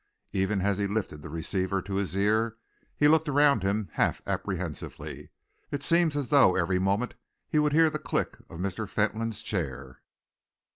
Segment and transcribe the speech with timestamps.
[0.33, 2.57] Even as he lifted the receiver to his ear,
[2.97, 5.29] he looked around him half apprehensively.
[5.69, 7.13] It seemed as though every moment
[7.47, 8.89] he would hear the click of Mr.
[8.89, 10.01] Fentolin's chair.